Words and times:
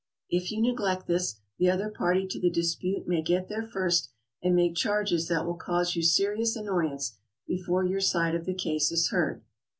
If 0.31 0.51
you 0.51 0.59
neglect 0.59 1.05
this, 1.05 1.41
the 1.59 1.69
other 1.69 1.87
party 1.87 2.25
to 2.25 2.39
the 2.39 2.49
dispute 2.49 3.07
may 3.07 3.21
get 3.21 3.49
there 3.49 3.61
first 3.61 4.09
and 4.41 4.55
make 4.55 4.73
charges 4.75 5.27
that 5.27 5.45
will 5.45 5.53
cause 5.53 5.95
you 5.95 6.01
serious 6.01 6.55
annoyance 6.55 7.19
before 7.45 7.85
your 7.85 8.01
side 8.01 8.33
of 8.33 8.45
the 8.45 8.55
case 8.55 8.91
is 8.91 9.09
heard. 9.11 9.43